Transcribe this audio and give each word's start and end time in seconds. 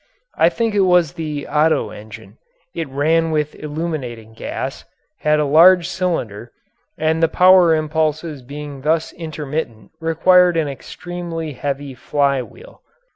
I 0.35 0.49
think 0.49 0.73
it 0.73 0.79
was 0.79 1.13
the 1.13 1.45
Otto 1.45 1.91
engine. 1.91 2.39
It 2.73 2.89
ran 2.89 3.29
with 3.29 3.53
illuminating 3.53 4.33
gas, 4.33 4.83
had 5.19 5.35
a 5.39 5.43
single 5.43 5.51
large 5.53 5.87
cylinder, 5.89 6.51
and 6.97 7.21
the 7.21 7.27
power 7.27 7.75
impulses 7.75 8.41
being 8.41 8.81
thus 8.81 9.13
intermittent 9.13 9.91
required 9.99 10.57
an 10.57 10.67
extremely 10.67 11.53
heavy 11.53 11.93
fly 11.93 12.41
wheel. 12.41 12.81